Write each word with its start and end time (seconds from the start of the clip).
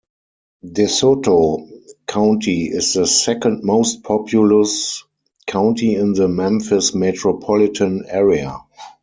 DeSoto 0.65 1.67
County 2.07 2.61
is 2.63 2.93
the 2.95 3.05
second-most-populous 3.05 5.03
county 5.45 5.93
in 5.93 6.13
the 6.13 6.27
Memphis 6.27 6.95
metropolitan 6.95 8.05
area. 8.07 8.57